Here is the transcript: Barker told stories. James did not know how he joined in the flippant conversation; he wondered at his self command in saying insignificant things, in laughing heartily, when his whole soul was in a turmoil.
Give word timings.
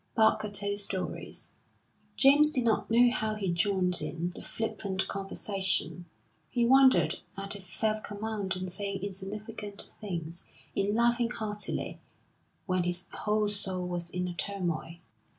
Barker 0.15 0.49
told 0.49 0.79
stories. 0.79 1.49
James 2.17 2.49
did 2.49 2.63
not 2.63 2.89
know 2.89 3.11
how 3.11 3.35
he 3.35 3.51
joined 3.53 4.01
in 4.01 4.31
the 4.33 4.41
flippant 4.41 5.07
conversation; 5.07 6.05
he 6.49 6.65
wondered 6.65 7.19
at 7.37 7.53
his 7.53 7.67
self 7.67 8.01
command 8.01 8.55
in 8.55 8.67
saying 8.67 9.03
insignificant 9.03 9.79
things, 9.83 10.47
in 10.73 10.95
laughing 10.95 11.29
heartily, 11.29 11.99
when 12.65 12.81
his 12.81 13.05
whole 13.13 13.47
soul 13.47 13.87
was 13.87 14.09
in 14.09 14.27
a 14.27 14.33
turmoil. 14.33 14.95